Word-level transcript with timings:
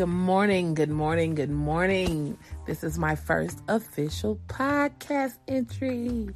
Good 0.00 0.06
morning, 0.06 0.72
good 0.72 0.88
morning, 0.88 1.34
good 1.34 1.50
morning. 1.50 2.38
This 2.66 2.82
is 2.82 2.98
my 2.98 3.14
first 3.14 3.58
official 3.68 4.40
podcast 4.48 5.36
entry. 5.46 6.30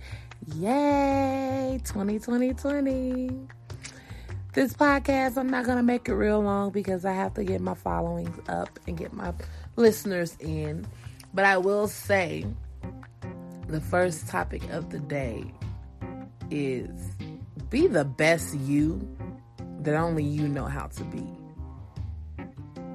Yay, 0.54 1.80
2020. 1.82 3.30
This 4.52 4.74
podcast, 4.74 5.38
I'm 5.38 5.48
not 5.48 5.64
going 5.64 5.78
to 5.78 5.82
make 5.82 6.10
it 6.10 6.14
real 6.14 6.42
long 6.42 6.72
because 6.72 7.06
I 7.06 7.14
have 7.14 7.32
to 7.34 7.44
get 7.44 7.62
my 7.62 7.72
followings 7.72 8.38
up 8.50 8.78
and 8.86 8.98
get 8.98 9.14
my 9.14 9.32
listeners 9.76 10.36
in. 10.40 10.86
But 11.32 11.46
I 11.46 11.56
will 11.56 11.88
say 11.88 12.44
the 13.68 13.80
first 13.80 14.28
topic 14.28 14.62
of 14.72 14.90
the 14.90 14.98
day 14.98 15.42
is 16.50 16.90
be 17.70 17.86
the 17.86 18.04
best 18.04 18.54
you 18.58 19.08
that 19.80 19.94
only 19.94 20.22
you 20.22 20.48
know 20.48 20.66
how 20.66 20.88
to 20.88 21.04
be. 21.04 21.26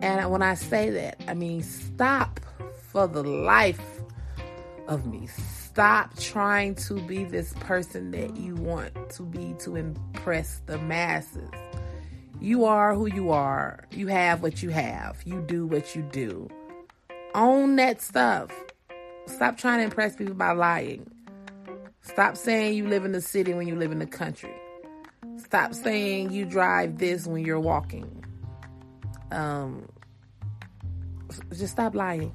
And 0.02 0.31
when 0.31 0.41
I 0.41 0.53
say 0.53 0.89
that, 0.91 1.21
I 1.27 1.34
mean 1.34 1.63
stop 1.63 2.39
for 2.91 3.08
the 3.08 3.23
life 3.23 4.02
of 4.88 5.05
me. 5.05 5.27
Stop 5.27 6.17
trying 6.20 6.75
to 6.75 6.95
be 7.02 7.23
this 7.23 7.53
person 7.59 8.12
that 8.12 8.35
you 8.35 8.55
want 8.55 9.09
to 9.12 9.23
be 9.23 9.55
to 9.59 9.75
impress 9.75 10.62
the 10.66 10.77
masses. 10.80 11.49
You 12.41 12.66
are 12.66 12.95
who 12.95 13.05
you 13.05 13.31
are. 13.31 13.85
You 13.91 14.08
have 14.08 14.41
what 14.41 14.63
you 14.63 14.70
have. 14.70 15.22
You 15.25 15.41
do 15.41 15.67
what 15.67 15.95
you 15.95 16.02
do. 16.02 16.50
Own 17.36 17.75
that 17.75 18.02
stuff. 18.02 18.52
Stop 19.27 19.58
trying 19.58 19.80
to 19.80 19.84
impress 19.84 20.16
people 20.16 20.34
by 20.34 20.53
lying. 20.53 21.09
Stop 22.02 22.38
saying 22.38 22.75
you 22.75 22.88
live 22.88 23.05
in 23.05 23.11
the 23.11 23.22
city 23.22 23.53
when 23.53 23.67
you 23.67 23.75
live 23.75 23.91
in 23.91 24.00
the 24.00 24.08
country. 24.08 24.53
Stop 25.38 25.73
saying 25.73 26.31
you 26.31 26.45
drive 26.45 26.97
this 26.97 27.27
when 27.27 27.45
you're 27.45 27.59
walking. 27.59 28.19
Um, 29.31 29.88
just 31.49 31.73
stop 31.73 31.95
lying. 31.95 32.33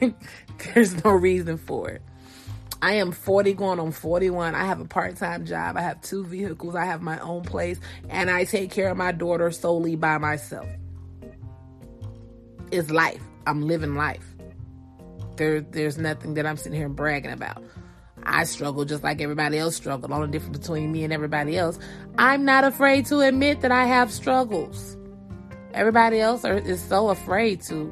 There's 0.74 1.04
no 1.04 1.10
reason 1.10 1.56
for 1.58 1.90
it. 1.90 2.02
I 2.80 2.92
am 2.92 3.10
40 3.10 3.54
going 3.54 3.80
on 3.80 3.90
41. 3.90 4.54
I 4.54 4.64
have 4.64 4.80
a 4.80 4.84
part 4.84 5.16
time 5.16 5.44
job. 5.44 5.76
I 5.76 5.80
have 5.80 6.00
two 6.00 6.24
vehicles. 6.24 6.76
I 6.76 6.84
have 6.84 7.02
my 7.02 7.18
own 7.20 7.42
place. 7.42 7.80
And 8.08 8.30
I 8.30 8.44
take 8.44 8.70
care 8.70 8.88
of 8.88 8.96
my 8.96 9.12
daughter 9.12 9.50
solely 9.50 9.96
by 9.96 10.18
myself. 10.18 10.68
It's 12.70 12.90
life. 12.90 13.22
I'm 13.46 13.62
living 13.62 13.94
life. 13.94 14.24
There, 15.36 15.60
there's 15.60 15.98
nothing 15.98 16.34
that 16.34 16.46
I'm 16.46 16.56
sitting 16.56 16.78
here 16.78 16.88
bragging 16.88 17.32
about. 17.32 17.62
I 18.24 18.44
struggle 18.44 18.84
just 18.84 19.02
like 19.02 19.20
everybody 19.20 19.58
else 19.58 19.74
struggled. 19.74 20.12
Only 20.12 20.28
difference 20.28 20.58
between 20.58 20.92
me 20.92 21.04
and 21.04 21.12
everybody 21.12 21.56
else, 21.56 21.78
I'm 22.18 22.44
not 22.44 22.64
afraid 22.64 23.06
to 23.06 23.20
admit 23.20 23.62
that 23.62 23.72
I 23.72 23.86
have 23.86 24.12
struggles. 24.12 24.96
Everybody 25.78 26.18
else 26.18 26.44
are, 26.44 26.56
is 26.56 26.82
so 26.82 27.08
afraid 27.08 27.62
to 27.68 27.88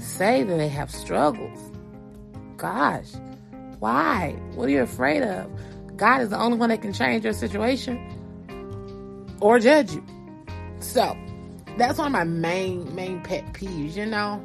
say 0.00 0.42
that 0.42 0.56
they 0.56 0.68
have 0.68 0.90
struggles. 0.90 1.60
Gosh, 2.56 3.12
why? 3.78 4.34
What 4.54 4.68
are 4.68 4.70
you 4.70 4.80
afraid 4.80 5.22
of? 5.22 5.50
God 5.98 6.22
is 6.22 6.30
the 6.30 6.38
only 6.38 6.56
one 6.56 6.70
that 6.70 6.80
can 6.80 6.94
change 6.94 7.22
your 7.22 7.34
situation 7.34 8.00
or 9.42 9.58
judge 9.58 9.92
you. 9.92 10.02
So, 10.80 11.14
that's 11.76 11.98
one 11.98 12.06
of 12.06 12.12
my 12.12 12.24
main 12.24 12.94
main 12.94 13.20
pet 13.20 13.52
peeves, 13.52 13.96
you 13.96 14.06
know. 14.06 14.42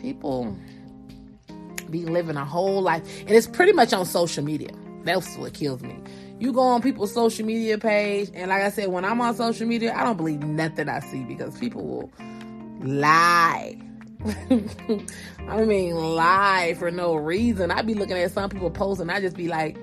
People 0.00 0.56
be 1.90 2.06
living 2.06 2.36
a 2.36 2.46
whole 2.46 2.80
life 2.80 3.20
and 3.20 3.32
it's 3.32 3.46
pretty 3.46 3.72
much 3.72 3.92
on 3.92 4.06
social 4.06 4.42
media. 4.42 4.70
That's 5.04 5.36
what 5.36 5.52
kills 5.52 5.82
me. 5.82 5.98
You 6.40 6.52
go 6.52 6.60
on 6.60 6.82
people's 6.82 7.12
social 7.12 7.44
media 7.44 7.78
page 7.78 8.30
and 8.34 8.48
like 8.48 8.62
I 8.62 8.70
said 8.70 8.88
when 8.88 9.04
I'm 9.04 9.20
on 9.20 9.34
social 9.34 9.66
media, 9.66 9.94
I 9.94 10.04
don't 10.04 10.16
believe 10.16 10.40
nothing 10.42 10.88
I 10.88 11.00
see 11.00 11.24
because 11.24 11.58
people 11.58 11.84
will 11.84 12.12
lie 12.80 13.76
I 15.48 15.64
mean, 15.64 15.94
lie 15.94 16.74
for 16.78 16.90
no 16.90 17.14
reason. 17.14 17.70
I'd 17.70 17.86
be 17.86 17.94
looking 17.94 18.16
at 18.16 18.32
some 18.32 18.50
people 18.50 18.70
posting, 18.70 19.10
I'd 19.10 19.22
just 19.22 19.36
be 19.36 19.48
like, 19.48 19.76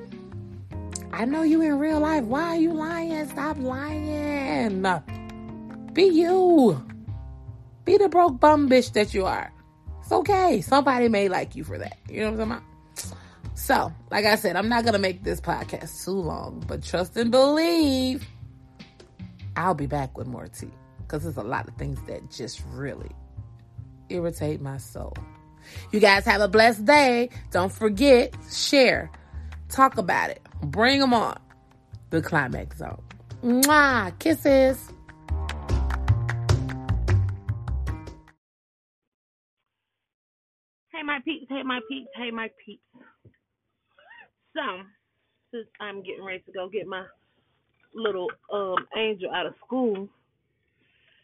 I 1.12 1.26
know 1.26 1.44
you 1.44 1.62
in 1.62 1.80
real 1.80 2.00
life. 2.00 2.26
Why 2.26 2.44
are 2.44 2.56
you 2.58 2.74
lying? 2.74 3.28
Stop 3.30 3.58
lying. 3.58 4.86
Be 5.94 6.04
you. 6.04 6.86
Be 7.86 7.98
the 7.98 8.10
broke 8.10 8.40
bum 8.40 8.70
bitch 8.70 8.92
that 8.94 9.14
you 9.14 9.26
are. 9.26 9.54
It's 10.02 10.12
okay. 10.12 10.62
Somebody 10.62 11.08
may 11.08 11.30
like 11.30 11.56
you 11.56 11.64
for 11.64 11.78
that. 11.78 11.98
You 12.10 12.22
know 12.22 12.32
what 12.32 12.42
I'm 12.42 12.50
talking 12.50 12.64
about? 12.64 12.75
So, 13.56 13.92
like 14.12 14.26
I 14.26 14.36
said, 14.36 14.58
I'm 14.58 14.68
not 14.70 14.84
going 14.84 14.94
to 14.94 15.00
make 15.00 15.24
this 15.24 15.40
podcast 15.40 16.04
too 16.04 16.12
long, 16.12 16.64
but 16.68 16.84
trust 16.84 17.16
and 17.18 17.32
believe 17.32 18.28
I'll 19.56 19.74
be 19.74 19.88
back 19.88 20.18
with 20.18 20.28
more 20.28 20.48
tea 20.48 20.70
because 21.00 21.24
there's 21.24 21.38
a 21.38 21.44
lot 21.44 21.68
of 21.68 21.76
things 21.76 22.00
that 22.08 22.30
just 22.30 22.62
really 22.74 23.12
irritate 24.10 24.62
my 24.62 24.78
soul. 24.78 25.14
You 25.92 26.00
guys 26.00 26.26
have 26.26 26.42
a 26.42 26.48
blessed 26.50 26.86
day. 26.86 27.30
Don't 27.52 27.72
forget, 27.72 28.36
share, 28.52 29.10
talk 29.70 29.98
about 29.98 30.30
it, 30.30 30.42
bring 30.62 31.00
them 31.00 31.14
on. 31.14 31.40
The 32.12 32.22
climax 32.22 32.78
zone. 32.78 33.02
Mwah! 33.44 34.18
Kisses. 34.20 34.78
Hey, 40.92 41.04
my 41.04 41.20
peeps. 41.26 41.46
Hey, 41.50 41.64
my 41.64 41.80
peeps. 41.90 42.10
Hey, 42.16 42.32
my 42.32 42.48
peeps. 42.64 42.84
So, 44.56 44.62
since 45.52 45.68
I'm 45.82 46.02
getting 46.02 46.24
ready 46.24 46.40
to 46.46 46.52
go 46.52 46.70
get 46.70 46.88
my 46.88 47.04
little 47.94 48.30
um 48.52 48.78
angel 48.98 49.32
out 49.32 49.46
of 49.46 49.54
school, 49.66 50.08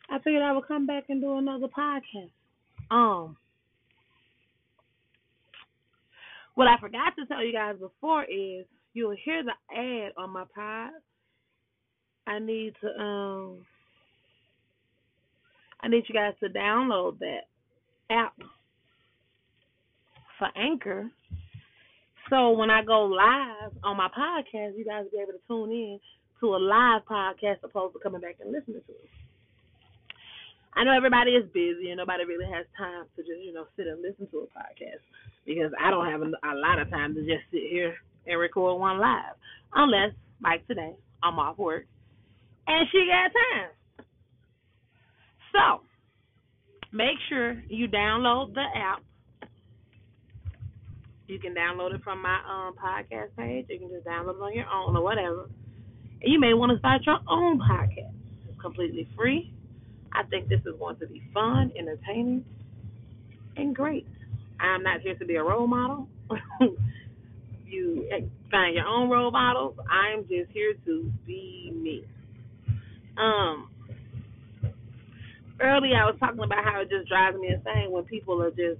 I 0.09 0.19
figured 0.19 0.44
I 0.44 0.52
would 0.52 0.68
come 0.68 0.86
back 0.86 1.06
and 1.09 1.22
do 1.22 1.38
another 1.38 1.68
podcast. 1.68 2.31
Um, 2.91 3.38
what 6.56 6.68
I 6.68 6.78
forgot 6.80 7.16
to 7.18 7.25
tell 7.25 7.44
you 7.44 7.53
guys 7.53 7.75
before 7.80 8.25
is 8.25 8.66
you'll 8.94 9.16
hear 9.24 9.44
the 9.44 9.53
ad 9.75 10.12
on 10.18 10.31
my 10.31 10.44
pod. 10.53 10.91
I 12.28 12.40
need 12.40 12.75
to 12.81 13.02
um 13.02 13.66
I 15.81 15.88
need 15.88 16.03
you 16.08 16.14
guys 16.14 16.34
to 16.41 16.50
download 16.50 17.18
that 17.20 17.47
app 18.09 18.34
for 20.38 20.50
Anchor. 20.56 21.09
So 22.31 22.52
when 22.52 22.69
I 22.72 22.81
go 22.81 23.03
live 23.03 23.74
on 23.84 23.97
my 23.97 24.08
podcast, 24.08 24.78
you 24.78 24.86
guys 24.88 25.03
will 25.03 25.12
be 25.12 25.22
able 25.22 25.34
to 25.34 25.44
tune 25.50 25.69
in 25.69 26.00
to 26.40 26.56
a 26.56 26.59
live 26.64 27.02
podcast 27.03 27.58
opposed 27.62 27.94
to 27.94 28.00
coming 28.00 28.22
back 28.22 28.38
and 28.40 28.53
listening 28.53 28.80
to 28.88 28.92
it. 28.94 29.09
I 30.74 30.86
know 30.86 30.96
everybody 30.96 31.31
is 31.31 31.44
busy 31.52 31.90
and 31.90 31.97
nobody 31.97 32.24
really 32.24 32.46
has 32.46 32.66
time 32.78 33.03
to 33.18 33.22
just, 33.22 33.44
you 33.44 33.52
know, 33.52 33.66
sit 33.75 33.86
and 33.86 34.02
listen 34.02 34.28
to 34.31 34.47
a 34.47 34.58
podcast 34.58 35.03
because 35.46 35.74
I 35.78 35.91
don't 35.91 36.09
have 36.09 36.22
a, 36.22 36.56
lot 36.56 36.80
of 36.80 36.90
time 36.90 37.14
to 37.16 37.20
just 37.20 37.44
sit 37.52 37.64
here 37.70 37.96
and 38.25 38.40
record 38.40 38.80
one 38.80 39.00
live. 39.00 39.36
Unless, 39.74 40.16
like 40.41 40.66
today, 40.68 40.96
I'm 41.22 41.38
off 41.38 41.58
work 41.58 41.84
and 42.66 42.88
she 42.94 43.09
got 43.12 43.28
time. 43.36 44.06
So, 45.52 45.84
make 46.94 47.20
sure 47.28 47.62
you 47.68 47.90
download 47.90 48.53
the 48.53 48.64
app. 48.74 49.03
You 51.31 51.40
can 51.40 51.56
download 51.56 51.96
it 51.96 52.03
from 52.03 52.22
my 52.22 52.40
um, 52.47 52.75
podcast 52.75 53.30
page. 53.38 53.68
You 53.69 53.80
can 53.80 53.90
just 53.90 54.06
download 54.06 54.36
it 54.36 54.42
on 54.42 54.53
your 54.53 54.68
own 54.68 54.97
or 54.97 55.03
whatever. 55.03 55.50
And 56.22 56.31
you 56.31 56.40
may 56.40 56.53
want 56.53 56.74
to 56.74 56.80
start 56.80 57.02
your 57.06 57.19
own 57.30 57.59
podcast. 57.59 58.14
It's 58.50 58.62
completely 58.62 59.08
free 59.16 59.53
I 60.14 60.24
think 60.24 60.50
this 60.50 60.59
is 60.66 60.78
going 60.78 60.97
to 60.97 61.08
be 61.08 61.22
fun, 61.34 61.72
entertaining, 61.78 62.44
and 63.56 63.75
great. 63.75 64.06
I'm 64.59 64.84
not 64.84 65.02
here 65.02 65.16
to 65.16 65.25
be 65.25 65.36
a 65.36 65.44
role 65.44 65.68
model. 65.68 66.08
you 67.66 68.08
find 68.50 68.75
your 68.75 68.86
own 68.86 69.09
role 69.09 69.31
models. 69.31 69.75
I'm 69.90 70.24
just 70.24 70.52
here 70.52 70.74
to 70.86 71.12
be 71.25 71.72
me. 71.74 72.03
Um, 73.17 73.70
earlier 75.61 75.96
I 75.96 76.05
was 76.05 76.16
talking 76.20 76.40
about 76.40 76.64
how 76.64 76.82
it 76.82 76.90
just 76.90 77.08
drives 77.08 77.38
me 77.38 77.47
insane 77.47 77.91
when 77.91 78.03
people 78.03 78.41
are 78.41 78.52
just 78.52 78.79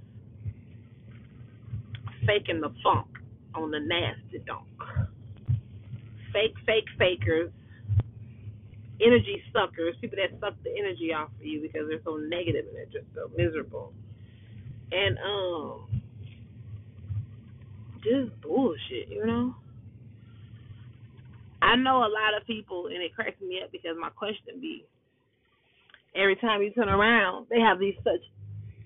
faking 2.26 2.60
the 2.60 2.72
funk 2.82 3.06
on 3.54 3.70
the 3.70 3.80
nasty 3.80 4.38
dunk. 4.46 4.66
Fake, 6.32 6.54
fake, 6.66 6.88
fakers 6.98 7.52
energy 9.04 9.42
suckers, 9.52 9.94
people 10.00 10.18
that 10.18 10.38
suck 10.40 10.54
the 10.62 10.70
energy 10.78 11.12
off 11.12 11.28
of 11.38 11.44
you 11.44 11.60
because 11.60 11.88
they're 11.88 12.02
so 12.04 12.16
negative 12.16 12.66
and 12.66 12.76
they're 12.76 13.00
just 13.00 13.06
so 13.14 13.30
miserable. 13.36 13.92
And 14.92 15.18
um 15.18 16.02
just 18.02 18.40
bullshit, 18.40 19.08
you 19.08 19.24
know? 19.24 19.54
I 21.60 21.76
know 21.76 21.98
a 21.98 22.10
lot 22.10 22.36
of 22.38 22.46
people 22.46 22.86
and 22.86 22.96
it 22.96 23.14
cracks 23.14 23.40
me 23.40 23.60
up 23.62 23.70
because 23.70 23.96
my 23.98 24.10
question 24.10 24.60
be 24.60 24.84
every 26.14 26.36
time 26.36 26.62
you 26.62 26.70
turn 26.70 26.88
around, 26.88 27.46
they 27.48 27.60
have 27.60 27.78
these 27.78 27.94
such 28.04 28.22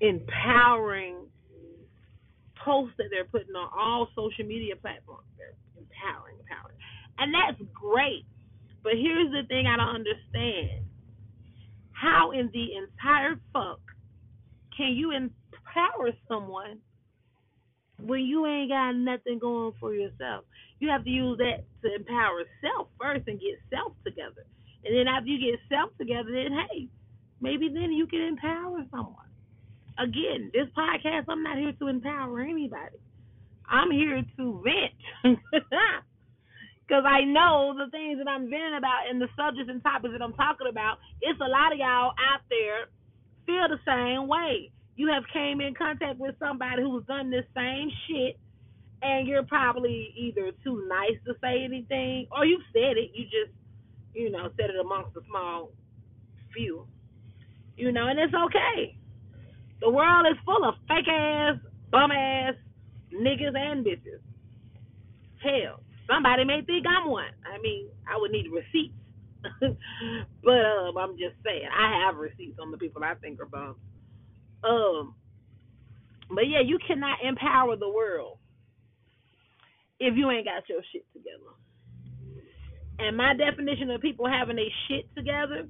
empowering 0.00 1.16
posts 2.66 2.98
that 2.98 3.06
they're 3.10 3.30
putting 3.30 3.54
on 3.54 3.70
all 3.70 4.08
social 4.18 4.44
media 4.44 4.74
platforms. 4.74 5.30
They're 5.38 5.54
empowering, 5.78 6.34
empowering. 6.42 6.76
And 7.18 7.30
that's 7.32 7.62
great. 7.72 8.26
But 8.82 8.94
here's 8.98 9.30
the 9.30 9.46
thing 9.46 9.66
I 9.66 9.78
don't 9.78 10.02
understand. 10.02 10.84
How 11.92 12.32
in 12.32 12.50
the 12.52 12.74
entire 12.74 13.38
fuck 13.52 13.80
can 14.76 14.92
you 14.92 15.12
empower 15.12 16.10
someone 16.28 16.78
when 18.02 18.20
you 18.20 18.44
ain't 18.46 18.70
got 18.70 18.92
nothing 18.92 19.38
going 19.38 19.72
for 19.80 19.94
yourself? 19.94 20.44
You 20.78 20.90
have 20.90 21.04
to 21.04 21.10
use 21.10 21.38
that 21.38 21.64
to 21.82 21.94
empower 21.94 22.42
self 22.60 22.88
first 23.00 23.26
and 23.28 23.40
get 23.40 23.58
self 23.70 23.92
together. 24.04 24.44
And 24.84 24.94
then 24.94 25.08
after 25.08 25.28
you 25.28 25.38
get 25.38 25.60
self 25.70 25.90
together, 25.98 26.28
then 26.30 26.52
hey, 26.52 26.88
maybe 27.40 27.68
then 27.72 27.92
you 27.92 28.06
can 28.06 28.20
empower 28.20 28.84
someone. 28.90 29.25
Again, 29.98 30.50
this 30.52 30.68
podcast, 30.76 31.24
I'm 31.28 31.42
not 31.42 31.58
here 31.58 31.72
to 31.72 31.88
empower 31.88 32.40
anybody. 32.40 32.98
I'm 33.68 33.90
here 33.90 34.22
to 34.36 34.62
vent. 34.62 35.38
Because 36.86 37.02
I 37.04 37.24
know 37.24 37.74
the 37.76 37.90
things 37.90 38.18
that 38.18 38.30
I'm 38.30 38.48
venting 38.48 38.78
about 38.78 39.10
and 39.10 39.20
the 39.20 39.26
subjects 39.36 39.68
and 39.68 39.82
topics 39.82 40.14
that 40.14 40.22
I'm 40.22 40.34
talking 40.34 40.68
about, 40.70 40.98
it's 41.20 41.40
a 41.40 41.50
lot 41.50 41.72
of 41.72 41.78
y'all 41.78 42.14
out 42.14 42.46
there 42.48 42.86
feel 43.44 43.66
the 43.66 43.82
same 43.82 44.28
way. 44.28 44.70
You 44.94 45.10
have 45.10 45.24
came 45.32 45.60
in 45.60 45.74
contact 45.74 46.20
with 46.20 46.38
somebody 46.38 46.82
who's 46.82 47.04
done 47.06 47.28
this 47.28 47.44
same 47.56 47.90
shit 48.06 48.38
and 49.02 49.26
you're 49.26 49.42
probably 49.42 50.14
either 50.16 50.52
too 50.62 50.86
nice 50.88 51.18
to 51.26 51.34
say 51.42 51.64
anything 51.64 52.28
or 52.30 52.46
you 52.46 52.60
said 52.72 52.96
it, 52.96 53.10
you 53.14 53.24
just, 53.24 53.52
you 54.14 54.30
know, 54.30 54.48
said 54.56 54.70
it 54.70 54.80
amongst 54.80 55.16
a 55.16 55.20
small 55.28 55.72
few. 56.54 56.86
You 57.76 57.90
know, 57.90 58.06
and 58.06 58.18
it's 58.18 58.32
okay. 58.32 58.96
The 59.80 59.90
world 59.90 60.26
is 60.30 60.38
full 60.44 60.64
of 60.64 60.74
fake 60.88 61.08
ass, 61.08 61.56
bum 61.90 62.10
ass 62.10 62.54
niggas 63.12 63.56
and 63.56 63.84
bitches. 63.84 64.20
Hell, 65.42 65.80
somebody 66.08 66.44
may 66.44 66.62
think 66.62 66.86
I'm 66.86 67.10
one. 67.10 67.32
I 67.44 67.60
mean, 67.60 67.88
I 68.08 68.18
would 68.18 68.30
need 68.30 68.46
receipts. 68.50 68.94
but 70.42 70.50
um, 70.50 70.96
I'm 70.98 71.12
just 71.12 71.36
saying, 71.44 71.68
I 71.70 72.04
have 72.04 72.16
receipts 72.16 72.58
on 72.60 72.70
the 72.70 72.78
people 72.78 73.04
I 73.04 73.14
think 73.14 73.40
are 73.40 73.46
bums. 73.46 73.76
Um, 74.64 75.14
but 76.34 76.48
yeah, 76.48 76.60
you 76.64 76.78
cannot 76.86 77.18
empower 77.22 77.76
the 77.76 77.88
world 77.88 78.38
if 80.00 80.16
you 80.16 80.30
ain't 80.30 80.46
got 80.46 80.68
your 80.68 80.80
shit 80.92 81.04
together. 81.12 81.54
And 82.98 83.16
my 83.16 83.34
definition 83.34 83.90
of 83.90 84.00
people 84.00 84.26
having 84.26 84.56
their 84.56 84.64
shit 84.88 85.14
together 85.14 85.68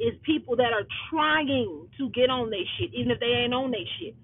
is 0.00 0.14
people 0.22 0.56
that 0.56 0.72
are 0.72 0.86
trying 1.10 1.88
to 1.98 2.10
get 2.10 2.30
on 2.30 2.50
their 2.50 2.66
shit, 2.78 2.94
even 2.94 3.10
if 3.10 3.20
they 3.20 3.26
ain't 3.26 3.54
on 3.54 3.70
their 3.70 3.86
shit. 3.98 4.14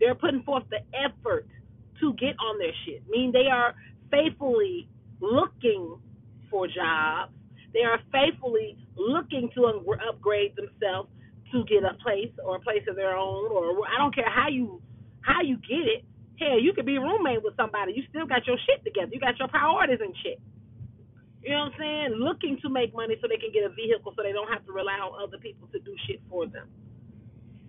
They're 0.00 0.14
putting 0.14 0.42
forth 0.42 0.64
the 0.70 0.80
effort 0.94 1.46
to 2.00 2.12
get 2.14 2.36
on 2.38 2.58
their 2.58 2.72
shit. 2.84 3.02
I 3.06 3.10
mean, 3.10 3.32
they 3.32 3.46
are 3.50 3.74
faithfully 4.10 4.88
looking 5.20 5.98
for 6.50 6.66
jobs. 6.66 7.32
They 7.72 7.82
are 7.82 7.98
faithfully 8.12 8.76
looking 8.96 9.50
to 9.54 9.66
upgrade 10.08 10.54
themselves 10.56 11.08
to 11.52 11.64
get 11.64 11.82
a 11.82 11.94
place 12.02 12.30
or 12.44 12.56
a 12.56 12.60
place 12.60 12.82
of 12.88 12.96
their 12.96 13.16
own, 13.16 13.50
or 13.50 13.86
I 13.86 13.98
don't 13.98 14.14
care 14.14 14.30
how 14.30 14.48
you 14.48 14.80
how 15.22 15.42
you 15.42 15.56
get 15.56 15.86
it. 15.86 16.04
Hell, 16.38 16.60
you 16.60 16.72
could 16.72 16.86
be 16.86 16.96
a 16.96 17.00
roommate 17.00 17.42
with 17.42 17.56
somebody. 17.56 17.92
You 17.94 18.02
still 18.10 18.26
got 18.26 18.46
your 18.46 18.56
shit 18.66 18.84
together. 18.84 19.10
You 19.12 19.20
got 19.20 19.38
your 19.38 19.48
priorities 19.48 20.00
in 20.00 20.12
shit. 20.22 20.40
You 21.44 21.52
know 21.52 21.68
what 21.68 21.76
I'm 21.76 21.78
saying? 21.78 22.10
Looking 22.16 22.56
to 22.64 22.72
make 22.72 22.96
money 22.96 23.20
so 23.20 23.28
they 23.28 23.36
can 23.36 23.52
get 23.52 23.68
a 23.68 23.72
vehicle 23.76 24.16
so 24.16 24.24
they 24.24 24.32
don't 24.32 24.48
have 24.48 24.64
to 24.64 24.72
rely 24.72 24.96
on 24.96 25.12
other 25.20 25.36
people 25.36 25.68
to 25.76 25.78
do 25.80 25.92
shit 26.08 26.24
for 26.32 26.46
them. 26.48 26.72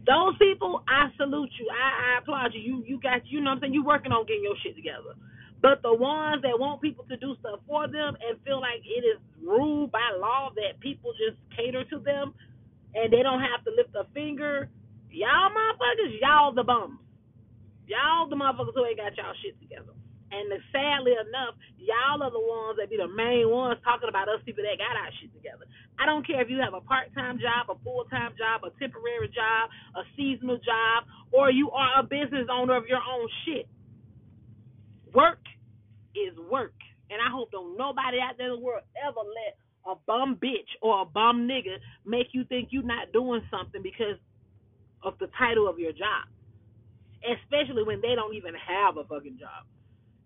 Those 0.07 0.37
people, 0.39 0.83
I 0.87 1.11
salute 1.17 1.51
you. 1.59 1.67
I, 1.67 2.15
I 2.15 2.17
applaud 2.23 2.53
you. 2.55 2.61
You 2.61 2.75
you 2.87 2.97
got 3.01 3.27
you 3.27 3.41
know 3.41 3.51
what 3.51 3.65
I'm 3.65 3.67
saying, 3.67 3.73
you 3.73 3.83
working 3.83 4.13
on 4.13 4.25
getting 4.25 4.47
your 4.47 4.55
shit 4.63 4.77
together. 4.77 5.19
But 5.61 5.81
the 5.81 5.91
ones 5.91 6.43
that 6.43 6.55
want 6.55 6.79
people 6.79 7.03
to 7.09 7.17
do 7.17 7.35
stuff 7.41 7.59
for 7.67 7.89
them 7.89 8.15
and 8.21 8.37
feel 8.45 8.61
like 8.61 8.85
it 8.85 9.03
is 9.03 9.19
ruled 9.41 9.91
by 9.91 10.13
law 10.15 10.51
that 10.55 10.79
people 10.79 11.11
just 11.17 11.41
cater 11.57 11.83
to 11.89 11.99
them 11.99 12.35
and 12.93 13.11
they 13.11 13.23
don't 13.23 13.41
have 13.41 13.65
to 13.65 13.71
lift 13.73 13.97
a 13.97 14.05
finger, 14.13 14.69
y'all 15.09 15.49
motherfuckers, 15.49 16.13
y'all 16.21 16.53
the 16.53 16.63
bums. 16.63 17.01
Y'all 17.87 18.29
the 18.29 18.37
motherfuckers 18.37 18.77
who 18.77 18.85
ain't 18.85 19.01
got 19.01 19.17
y'all 19.17 19.33
shit 19.41 19.59
together. 19.59 19.94
And 20.35 20.51
sadly 20.71 21.15
enough, 21.15 21.55
y'all 21.79 22.19
are 22.19 22.31
the 22.31 22.43
ones 22.43 22.75
that 22.75 22.91
be 22.91 22.99
the 22.99 23.07
main 23.07 23.47
ones 23.47 23.79
talking 23.87 24.11
about 24.11 24.27
us 24.27 24.43
people 24.43 24.67
that 24.67 24.75
got 24.75 24.99
our 24.99 25.07
shit 25.21 25.31
together. 25.31 25.63
I 25.95 26.05
don't 26.05 26.27
care 26.27 26.43
if 26.43 26.49
you 26.51 26.59
have 26.59 26.75
a 26.75 26.83
part 26.83 27.13
time 27.15 27.39
job, 27.39 27.71
a 27.71 27.79
full 27.83 28.03
time 28.11 28.35
job, 28.35 28.67
a 28.67 28.71
temporary 28.75 29.31
job, 29.31 29.71
a 29.95 30.03
seasonal 30.19 30.59
job, 30.59 31.07
or 31.31 31.47
you 31.51 31.71
are 31.71 31.99
a 31.99 32.03
business 32.03 32.51
owner 32.51 32.75
of 32.75 32.83
your 32.91 32.99
own 32.99 33.27
shit. 33.47 33.67
Work 35.15 35.39
is 36.11 36.35
work. 36.51 36.75
And 37.09 37.21
I 37.21 37.31
hope 37.31 37.51
don't 37.51 37.77
nobody 37.77 38.19
out 38.19 38.35
there 38.37 38.51
in 38.51 38.59
the 38.59 38.65
world 38.65 38.83
ever 38.99 39.23
let 39.23 39.55
a 39.87 39.95
bum 40.07 40.35
bitch 40.41 40.67
or 40.81 41.03
a 41.03 41.05
bum 41.05 41.47
nigga 41.47 41.79
make 42.05 42.27
you 42.33 42.43
think 42.43 42.69
you're 42.71 42.83
not 42.83 43.13
doing 43.13 43.41
something 43.51 43.81
because 43.81 44.19
of 45.03 45.13
the 45.19 45.29
title 45.37 45.69
of 45.69 45.79
your 45.79 45.91
job. 45.91 46.27
Especially 47.23 47.83
when 47.83 48.01
they 48.01 48.15
don't 48.15 48.35
even 48.35 48.53
have 48.55 48.97
a 48.97 49.03
fucking 49.05 49.37
job. 49.39 49.63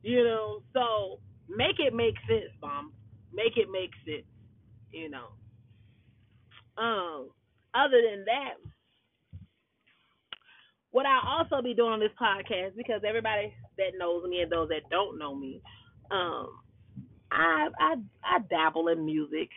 You 0.02 0.24
know, 0.24 0.64
so 0.74 1.20
make 1.50 1.80
it 1.80 1.94
make 1.94 2.16
sense, 2.28 2.52
mom. 2.62 2.94
Make 3.34 3.58
it 3.58 3.68
make 3.72 3.92
sense. 4.06 4.28
You 4.92 5.10
know. 5.10 5.28
Um. 6.78 7.30
Other 7.76 8.02
than 8.02 8.26
that, 8.26 8.56
what 10.92 11.06
I'll 11.06 11.40
also 11.40 11.62
be 11.62 11.76
doing 11.76 11.92
on 11.94 12.00
this 12.00 12.10
podcast 12.20 12.76
because 12.76 13.02
everybody 13.08 13.54
that 13.78 13.98
knows 13.98 14.24
me 14.28 14.42
and 14.42 14.52
those 14.52 14.70
that 14.70 14.90
don't 14.90 15.20
know 15.20 15.36
me, 15.36 15.62
um, 16.10 16.50
I 17.32 17.68
I 17.80 17.96
I 18.24 18.40
dabble 18.50 18.88
in 18.88 19.06
music. 19.06 19.50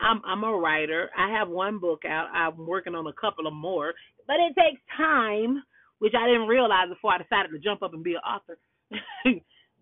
I'm 0.00 0.22
I'm 0.24 0.44
a 0.44 0.52
writer. 0.52 1.10
I 1.18 1.30
have 1.32 1.48
one 1.48 1.78
book 1.78 2.04
out. 2.04 2.28
I'm 2.32 2.66
working 2.66 2.94
on 2.94 3.06
a 3.06 3.12
couple 3.20 3.46
of 3.46 3.52
more, 3.52 3.92
but 4.26 4.36
it 4.36 4.54
takes 4.54 4.80
time, 4.96 5.62
which 5.98 6.14
I 6.16 6.26
didn't 6.26 6.48
realize 6.48 6.88
before 6.88 7.12
I 7.12 7.18
decided 7.18 7.50
to 7.50 7.58
jump 7.58 7.82
up 7.82 7.92
and 7.92 8.04
be 8.04 8.14
an 8.14 8.20
author. 8.20 8.56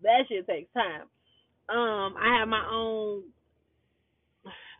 that 0.03 0.25
shit 0.27 0.47
takes 0.47 0.71
time. 0.73 1.03
Um, 1.69 2.15
I 2.17 2.37
have 2.39 2.47
my 2.47 2.65
own 2.71 3.23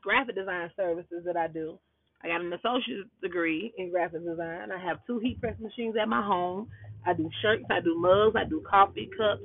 graphic 0.03 0.35
design 0.35 0.71
services 0.75 1.23
that 1.25 1.37
I 1.37 1.47
do. 1.47 1.77
I 2.23 2.27
got 2.27 2.41
an 2.41 2.51
associate's 2.51 3.09
degree 3.21 3.73
in 3.77 3.91
graphic 3.91 4.25
design. 4.25 4.71
I 4.71 4.83
have 4.83 4.97
two 5.07 5.19
heat 5.19 5.39
press 5.39 5.55
machines 5.59 5.95
at 6.01 6.09
my 6.09 6.21
home. 6.21 6.67
I 7.05 7.13
do 7.13 7.29
shirts, 7.41 7.63
I 7.69 7.79
do 7.79 7.97
mugs, 7.97 8.35
I 8.35 8.43
do 8.43 8.61
coffee 8.69 9.09
cups, 9.17 9.41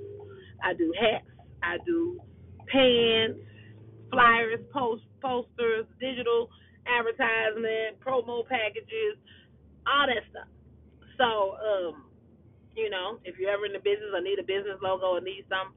I 0.62 0.74
do 0.74 0.92
hats, 0.98 1.26
I 1.62 1.76
do 1.86 2.20
pants, 2.66 3.38
flyers, 4.10 4.60
post 4.72 5.04
posters, 5.22 5.86
digital 6.00 6.50
advertisement, 6.86 8.00
promo 8.04 8.46
packages, 8.46 9.16
all 9.86 10.06
that 10.06 10.22
stuff. 10.30 10.48
So, 11.16 11.56
um, 11.62 12.04
you 12.76 12.90
know, 12.90 13.18
if 13.24 13.38
you're 13.38 13.50
ever 13.50 13.66
in 13.66 13.72
the 13.72 13.80
business 13.80 14.10
or 14.14 14.20
need 14.22 14.38
a 14.38 14.44
business 14.46 14.78
logo 14.82 15.16
or 15.16 15.20
need 15.20 15.44
some, 15.48 15.74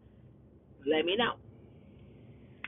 let 0.85 1.05
me 1.05 1.15
know. 1.17 1.35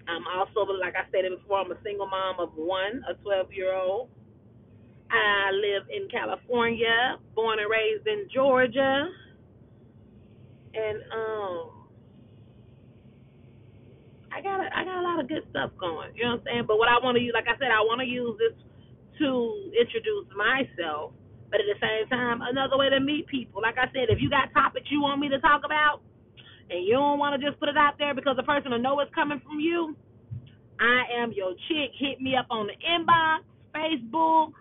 I'm 0.07 0.25
also, 0.27 0.65
like 0.79 0.95
I 0.95 1.05
said 1.11 1.29
before, 1.29 1.59
I'm 1.61 1.71
a 1.71 1.77
single 1.83 2.07
mom 2.07 2.39
of 2.39 2.51
one, 2.55 3.03
a 3.09 3.13
12 3.21 3.53
year 3.53 3.75
old. 3.75 4.09
I 5.11 5.51
live 5.53 5.89
in 5.89 6.07
California, 6.09 7.17
born 7.35 7.59
and 7.59 7.69
raised 7.69 8.07
in 8.07 8.27
Georgia. 8.33 9.07
And 10.73 10.99
um 11.13 11.71
I 14.31 14.41
got 14.41 14.61
a, 14.61 14.69
I 14.75 14.83
got 14.85 15.01
a 15.01 15.05
lot 15.05 15.19
of 15.19 15.27
good 15.27 15.43
stuff 15.49 15.71
going. 15.79 16.13
You 16.15 16.25
know 16.25 16.31
what 16.37 16.41
I'm 16.41 16.45
saying? 16.45 16.65
But 16.67 16.77
what 16.77 16.89
I 16.89 16.97
want 17.03 17.17
to 17.17 17.23
use, 17.23 17.33
like 17.33 17.47
I 17.49 17.57
said, 17.59 17.71
I 17.73 17.81
want 17.81 18.01
to 18.01 18.07
use 18.07 18.37
this 18.39 18.55
to 19.19 19.71
introduce 19.79 20.27
myself 20.37 21.13
but 21.51 21.59
at 21.59 21.67
the 21.67 21.79
same 21.81 22.07
time, 22.09 22.41
another 22.41 22.77
way 22.77 22.89
to 22.89 22.99
meet 22.99 23.27
people. 23.27 23.61
Like 23.61 23.77
I 23.77 23.85
said, 23.93 24.09
if 24.09 24.21
you 24.21 24.29
got 24.29 24.53
topics 24.53 24.87
you 24.89 25.01
want 25.01 25.19
me 25.19 25.29
to 25.29 25.39
talk 25.39 25.61
about, 25.65 26.01
and 26.69 26.85
you 26.85 26.93
don't 26.93 27.17
want 27.17 27.39
to 27.39 27.45
just 27.45 27.59
put 27.59 27.69
it 27.69 27.77
out 27.77 27.97
there 27.97 28.13
because 28.13 28.37
the 28.37 28.43
person 28.43 28.71
will 28.71 28.79
know 28.79 28.99
it's 28.99 29.13
coming 29.13 29.41
from 29.41 29.59
you, 29.59 29.95
I 30.79 31.21
am 31.21 31.33
your 31.33 31.53
chick. 31.67 31.91
Hit 31.97 32.21
me 32.21 32.35
up 32.35 32.45
on 32.49 32.67
the 32.67 32.77
inbox, 32.85 33.41
Facebook, 33.73 34.53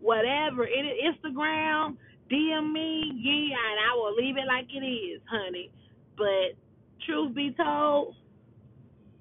whatever, 0.00 0.66
Instagram, 0.66 1.96
DM 2.30 2.72
me, 2.72 3.12
yeah, 3.14 3.54
and 3.54 3.78
I 3.78 3.94
will 3.94 4.14
leave 4.14 4.36
it 4.36 4.46
like 4.46 4.66
it 4.74 4.84
is, 4.84 5.20
honey. 5.30 5.70
But 6.16 6.58
truth 7.06 7.34
be 7.34 7.54
told, 7.56 8.16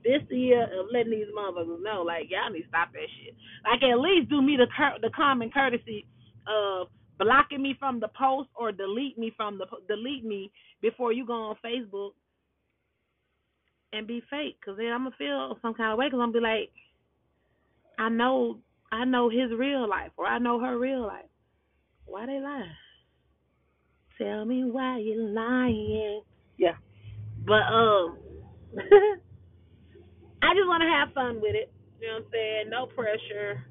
this 0.04 0.22
year 0.30 0.64
of 0.64 0.88
letting 0.92 1.12
these 1.12 1.30
motherfuckers 1.38 1.84
know, 1.84 2.02
like 2.02 2.30
y'all 2.30 2.50
need 2.52 2.64
to 2.64 2.68
stop 2.68 2.92
that 2.94 3.08
shit. 3.22 3.36
Like 3.64 3.84
at 3.84 4.00
least 4.00 4.30
do 4.30 4.42
me 4.42 4.58
the 4.58 4.68
the 5.02 5.12
common 5.16 5.52
courtesy 5.52 6.06
of 6.48 6.88
blocking 7.22 7.62
me 7.62 7.76
from 7.78 8.00
the 8.00 8.08
post 8.10 8.50
or 8.56 8.72
delete 8.72 9.18
me 9.18 9.32
from 9.38 9.60
the 9.60 9.66
delete 9.88 10.26
me 10.26 10.52
before 10.82 11.14
you 11.14 11.26
go 11.26 11.34
on 11.34 11.56
Facebook 11.64 12.12
and 13.94 14.08
be 14.08 14.22
fake 14.30 14.58
because 14.60 14.78
then 14.78 14.88
I'm 14.88 15.04
gonna 15.04 15.16
feel 15.18 15.58
some 15.62 15.76
kind 15.76 15.92
of 15.92 16.00
way 16.00 16.08
because 16.08 16.20
I'm 16.22 16.32
gonna 16.32 16.40
be 16.40 16.40
like, 16.40 16.72
I 18.00 18.10
know 18.10 18.58
I 18.92 19.06
know 19.06 19.30
his 19.30 19.52
real 19.58 19.88
life 19.88 20.12
or 20.18 20.26
I 20.26 20.40
know 20.40 20.60
her 20.60 20.78
real 20.80 21.02
life. 21.02 21.26
Why 22.06 22.26
they 22.26 22.40
lie? 22.40 22.72
Tell 24.18 24.44
me 24.46 24.64
why 24.64 24.98
you 24.98 25.16
lying. 25.30 26.22
Yeah, 26.58 26.76
but 27.46 27.62
um, 27.72 28.18
I 30.42 30.54
just 30.56 30.68
want 30.68 30.82
to 30.82 30.90
have 30.90 31.14
fun 31.14 31.40
with 31.42 31.56
it. 31.56 31.72
You 32.00 32.08
know 32.08 32.14
what 32.16 32.26
I'm 32.26 32.32
saying? 32.32 32.70
No 32.70 32.86
pressure. 32.88 33.66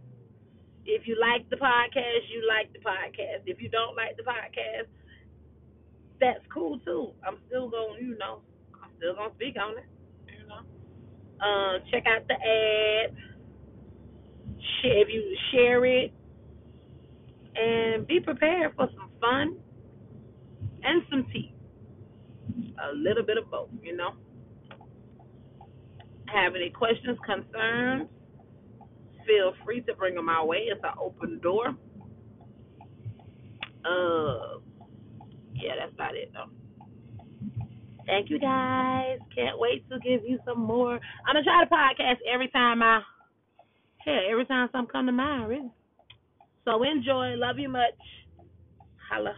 If 0.91 1.07
you 1.07 1.17
like 1.21 1.49
the 1.51 1.57
podcast, 1.57 2.27
you 2.29 2.43
like 2.49 2.73
the 2.73 2.81
podcast. 2.81 3.47
If 3.47 3.63
you 3.63 3.69
don't 3.69 3.97
like 3.97 4.17
the 4.17 4.25
podcast, 4.25 4.89
that's 6.21 6.45
cool 6.53 6.79
too. 6.81 7.13
I'm 7.27 7.39
still 7.47 7.71
going, 7.71 8.03
you 8.05 8.19
know, 8.19 8.41
I'm 8.83 8.91
still 8.99 9.15
gonna 9.15 9.33
speak 9.37 9.57
on 9.57 9.79
it. 9.79 9.85
You 10.27 10.49
know, 10.49 10.63
uh, 11.41 11.79
check 11.91 12.05
out 12.07 12.27
the 12.29 12.35
ad. 12.35 13.17
If 14.83 15.09
you 15.13 15.37
share 15.53 15.85
it, 15.85 16.13
and 17.55 18.07
be 18.07 18.21
prepared 18.21 18.75
for 18.77 18.89
some 18.97 19.11
fun 19.21 19.57
and 20.83 21.03
some 21.11 21.27
tea. 21.33 21.55
A 22.83 22.95
little 22.95 23.23
bit 23.23 23.37
of 23.39 23.51
both, 23.51 23.69
you 23.83 23.97
know. 23.97 24.13
Have 26.27 26.55
any 26.55 26.71
questions, 26.71 27.19
concerns? 27.27 28.09
Feel 29.27 29.53
free 29.65 29.81
to 29.83 29.95
bring 29.95 30.15
them 30.15 30.27
my 30.27 30.43
way. 30.43 30.69
It's 30.71 30.81
an 30.83 30.91
open 31.00 31.39
door. 31.41 31.69
Uh, 33.85 34.59
yeah, 35.55 35.73
that's 35.79 35.95
about 35.95 36.17
it 36.17 36.33
though. 36.33 36.50
Thank 38.07 38.31
you 38.31 38.39
guys. 38.39 39.19
Can't 39.35 39.59
wait 39.59 39.89
to 39.91 39.99
give 40.00 40.23
you 40.27 40.39
some 40.45 40.61
more. 40.61 40.95
I'm 40.95 41.35
gonna 41.35 41.45
try 41.45 41.65
to 41.65 41.71
podcast 41.71 42.19
every 42.33 42.49
time 42.49 42.83
I, 42.83 43.00
hell, 43.99 44.21
every 44.29 44.47
time 44.47 44.69
something 44.73 44.91
come 44.91 45.07
to 45.07 45.12
mind, 45.12 45.49
really. 45.49 45.71
So 46.65 46.83
enjoy. 46.83 47.35
Love 47.37 47.59
you 47.59 47.69
much. 47.69 47.95
Holla. 49.09 49.35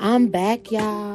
I'm 0.00 0.28
back, 0.28 0.70
y'all, 0.70 1.13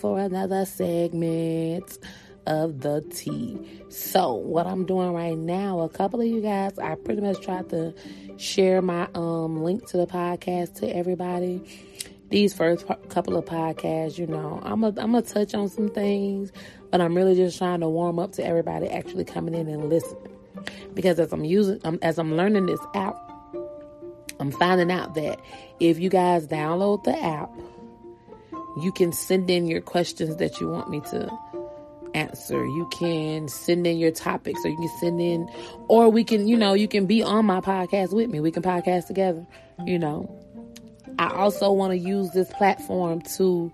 for 0.00 0.18
another 0.18 0.64
segment 0.64 1.98
of 2.46 2.80
the 2.80 3.02
tea. 3.12 3.82
So, 3.90 4.34
what 4.34 4.66
I'm 4.66 4.86
doing 4.86 5.12
right 5.12 5.36
now, 5.36 5.80
a 5.80 5.88
couple 5.88 6.20
of 6.20 6.26
you 6.26 6.40
guys, 6.40 6.78
I 6.78 6.94
pretty 6.94 7.20
much 7.20 7.40
tried 7.42 7.68
to 7.70 7.94
share 8.36 8.80
my 8.80 9.08
um 9.14 9.62
link 9.62 9.86
to 9.88 9.96
the 9.96 10.06
podcast 10.06 10.76
to 10.76 10.94
everybody. 10.94 11.62
These 12.30 12.54
first 12.54 12.86
couple 13.08 13.36
of 13.36 13.44
podcasts, 13.46 14.18
you 14.18 14.26
know, 14.26 14.60
I'm 14.62 14.84
a, 14.84 14.88
I'm 14.88 15.12
gonna 15.12 15.22
touch 15.22 15.54
on 15.54 15.68
some 15.68 15.88
things, 15.90 16.52
but 16.90 17.00
I'm 17.00 17.14
really 17.14 17.34
just 17.34 17.58
trying 17.58 17.80
to 17.80 17.88
warm 17.88 18.18
up 18.18 18.32
to 18.32 18.44
everybody 18.44 18.88
actually 18.88 19.24
coming 19.24 19.54
in 19.54 19.68
and 19.68 19.88
listening. 19.88 20.34
Because 20.94 21.18
as 21.18 21.32
I'm 21.32 21.44
using, 21.44 21.80
um, 21.84 21.98
as 22.02 22.18
I'm 22.18 22.36
learning 22.36 22.66
this 22.66 22.80
app, 22.94 23.16
I'm 24.40 24.52
finding 24.52 24.90
out 24.90 25.14
that 25.14 25.40
if 25.80 25.98
you 25.98 26.10
guys 26.10 26.46
download 26.46 27.04
the 27.04 27.18
app 27.18 27.50
you 28.76 28.92
can 28.92 29.12
send 29.12 29.50
in 29.50 29.66
your 29.66 29.80
questions 29.80 30.36
that 30.36 30.60
you 30.60 30.68
want 30.68 30.90
me 30.90 31.00
to 31.10 31.30
answer. 32.14 32.64
You 32.64 32.88
can 32.92 33.48
send 33.48 33.86
in 33.86 33.98
your 33.98 34.10
topics, 34.10 34.60
or 34.64 34.68
you 34.68 34.76
can 34.76 34.98
send 35.00 35.20
in, 35.20 35.48
or 35.88 36.08
we 36.08 36.24
can, 36.24 36.48
you 36.48 36.56
know, 36.56 36.74
you 36.74 36.88
can 36.88 37.06
be 37.06 37.22
on 37.22 37.46
my 37.46 37.60
podcast 37.60 38.12
with 38.12 38.28
me. 38.30 38.40
We 38.40 38.50
can 38.50 38.62
podcast 38.62 39.06
together, 39.06 39.46
you 39.84 39.98
know. 39.98 40.34
I 41.18 41.30
also 41.30 41.72
want 41.72 41.92
to 41.92 41.98
use 41.98 42.30
this 42.30 42.48
platform 42.52 43.22
to 43.36 43.72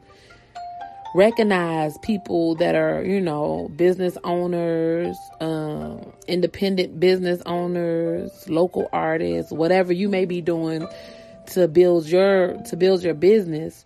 recognize 1.15 1.97
people 1.99 2.55
that 2.57 2.75
are, 2.75 3.05
you 3.05 3.21
know, 3.21 3.71
business 3.77 4.17
owners, 4.25 5.17
um, 5.41 6.13
independent 6.27 6.99
business 6.99 7.43
owners, 7.47 8.31
local 8.49 8.89
artists, 8.93 9.53
whatever 9.53 9.93
you 9.93 10.09
may 10.09 10.25
be 10.25 10.41
doing 10.41 10.87
to 11.47 11.69
build 11.69 12.07
your 12.07 12.55
to 12.65 12.77
build 12.77 13.03
your 13.03 13.15
business 13.15 13.85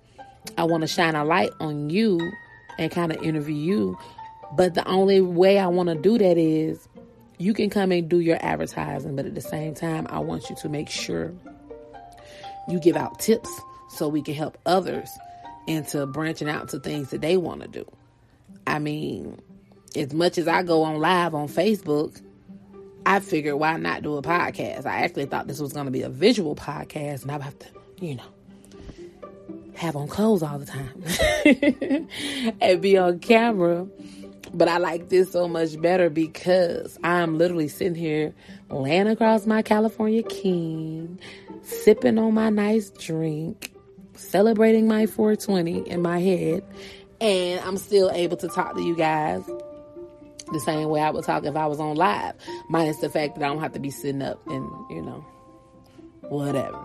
I 0.57 0.64
want 0.64 0.83
to 0.83 0.87
shine 0.87 1.14
a 1.14 1.25
light 1.25 1.50
on 1.61 1.90
you 1.90 2.33
and 2.78 2.90
kind 2.90 3.12
of 3.12 3.23
interview 3.23 3.55
you. 3.55 3.99
But 4.57 4.75
the 4.75 4.87
only 4.87 5.21
way 5.21 5.59
I 5.59 5.67
want 5.67 5.88
to 5.88 5.95
do 5.95 6.17
that 6.19 6.38
is 6.38 6.88
you 7.38 7.55
can 7.55 7.71
come 7.71 7.93
and 7.93 8.09
do 8.09 8.21
your 8.21 8.38
advertising, 8.40 9.14
but 9.17 9.26
at 9.26 9.35
the 9.35 9.40
same 9.40 9.75
time, 9.75 10.07
I 10.11 10.19
want 10.21 10.50
you 10.50 10.57
to 10.57 10.69
make 10.69 10.88
sure 10.88 11.33
you 12.69 12.81
give 12.81 12.97
out 12.97 13.19
tips 13.21 13.50
so 13.90 14.09
we 14.09 14.23
can 14.23 14.35
help 14.35 14.59
others 14.67 15.09
into 15.67 16.07
branching 16.07 16.49
out 16.49 16.69
to 16.71 16.81
things 16.81 17.11
that 17.11 17.21
they 17.21 17.37
want 17.37 17.62
to 17.62 17.69
do. 17.69 17.85
I 18.67 18.78
mean, 18.78 19.38
as 19.95 20.12
much 20.12 20.38
as 20.38 20.49
I 20.49 20.62
go 20.62 20.83
on 20.83 20.99
live 20.99 21.35
on 21.35 21.49
Facebook, 21.49 22.21
I 23.07 23.21
figured 23.21 23.55
why 23.55 23.76
not 23.76 24.02
do 24.02 24.17
a 24.17 24.23
podcast? 24.23 24.87
I 24.87 25.02
actually 25.02 25.26
thought 25.26 25.47
this 25.47 25.61
was 25.61 25.73
going 25.73 25.87
to 25.87 25.90
be 25.90 26.02
a 26.02 26.11
visual 26.11 26.55
podcast, 26.55 27.23
and 27.23 27.31
I 27.31 27.40
have 27.40 27.59
to, 27.59 27.67
you 28.00 28.17
know, 28.17 28.25
have 29.78 29.97
on 29.97 30.08
clothes 30.08 30.42
all 30.42 30.58
the 30.58 30.66
time 30.66 32.08
and 32.61 32.82
be 32.82 32.99
on 32.99 33.18
camera. 33.20 33.87
But 34.52 34.68
I 34.68 34.78
like 34.78 35.08
this 35.08 35.32
so 35.32 35.47
much 35.47 35.80
better 35.80 36.08
because 36.08 36.99
I'm 37.04 37.38
literally 37.38 37.68
sitting 37.68 37.94
here 37.94 38.35
laying 38.70 39.06
across 39.06 39.47
my 39.47 39.62
California 39.62 40.23
king, 40.23 41.20
sipping 41.62 42.18
on 42.18 42.35
my 42.35 42.49
nice 42.49 42.90
drink, 42.90 43.73
celebrating 44.14 44.88
my 44.88 45.06
420 45.06 45.88
in 45.90 46.00
my 46.00 46.18
head, 46.18 46.64
and 47.20 47.61
I'm 47.61 47.76
still 47.76 48.11
able 48.11 48.38
to 48.38 48.49
talk 48.49 48.75
to 48.75 48.82
you 48.82 48.97
guys 48.97 49.44
the 50.52 50.61
same 50.61 50.88
way 50.88 51.00
I 51.00 51.11
would 51.11 51.25
talk 51.25 51.44
if 51.44 51.56
I 51.56 51.66
was 51.66 51.78
on 51.78 51.97
live, 51.97 52.35
minus 52.70 52.99
the 52.99 53.11
fact 53.11 53.35
that 53.35 53.44
I 53.44 53.49
don't 53.49 53.61
have 53.61 53.73
to 53.73 53.80
be 53.80 53.90
sitting 53.90 54.23
up 54.23 54.40
and, 54.47 54.66
you 54.88 55.02
know, 55.02 55.26
whatever. 56.23 56.80